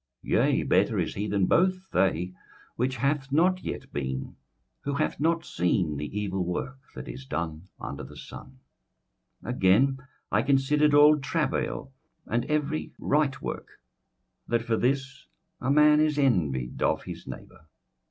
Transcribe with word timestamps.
21:004:003 0.25 0.45
Yea, 0.57 0.63
better 0.63 0.97
is 0.99 1.13
he 1.13 1.27
than 1.27 1.45
both 1.45 1.91
they, 1.91 2.33
which 2.75 2.95
hath 2.95 3.31
not 3.31 3.61
yet 3.61 3.93
been, 3.93 4.35
who 4.83 4.95
hath 4.95 5.19
not 5.19 5.45
seen 5.45 5.95
the 5.97 6.19
evil 6.19 6.43
work 6.43 6.79
that 6.95 7.07
is 7.07 7.23
done 7.27 7.67
under 7.79 8.03
the 8.03 8.17
sun. 8.17 8.57
21:004:004 9.43 9.49
Again, 9.57 9.97
I 10.31 10.41
considered 10.41 10.95
all 10.95 11.19
travail, 11.19 11.93
and 12.25 12.45
every 12.45 12.93
right 12.97 13.39
work, 13.43 13.67
that 14.47 14.63
for 14.65 14.75
this 14.75 15.27
a 15.59 15.69
man 15.69 15.99
is 15.99 16.17
envied 16.17 16.81
of 16.81 17.03
his 17.03 17.27
neighbour. 17.27 17.67